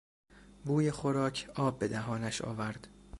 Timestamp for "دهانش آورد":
1.87-2.87